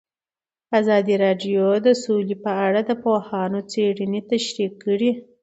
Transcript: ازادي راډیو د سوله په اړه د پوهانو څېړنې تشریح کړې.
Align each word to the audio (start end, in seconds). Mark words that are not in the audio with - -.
ازادي 0.79 1.15
راډیو 1.25 1.65
د 1.85 1.87
سوله 2.03 2.35
په 2.45 2.51
اړه 2.65 2.81
د 2.89 2.91
پوهانو 3.03 3.59
څېړنې 3.71 4.21
تشریح 4.31 4.71
کړې. 4.83 5.11